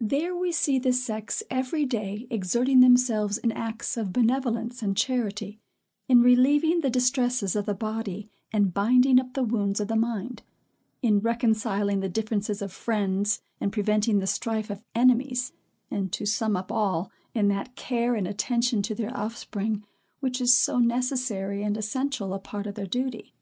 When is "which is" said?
20.18-20.52